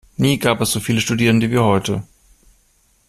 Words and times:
Nie 0.17 0.39
gab 0.39 0.61
es 0.61 0.71
so 0.71 0.79
viele 0.79 0.99
Studierende 0.99 1.51
wie 1.51 1.59
heute. 1.59 2.03